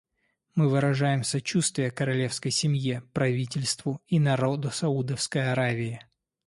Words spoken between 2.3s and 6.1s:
семье, правительству и народу Саудовской Аравии.